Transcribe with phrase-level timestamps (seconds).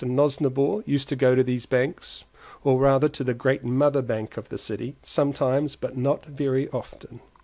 [0.03, 2.23] Nosnibor used to go to these banks,
[2.63, 7.19] or rather to the great mother bank of the city, sometimes but not very often.